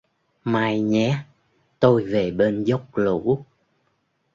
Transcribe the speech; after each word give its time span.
Mai 0.43 0.81
nhé! 0.81 1.17
Tôi 1.79 2.03
về 2.03 2.31
bên 2.31 2.63
dốc 2.63 2.97
lũ 2.97 3.43